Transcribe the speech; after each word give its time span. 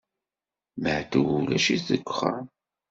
Maɛṭub 0.81 1.27
ulac-it 1.37 1.81
deg 1.89 2.03
uxxam? 2.11 2.45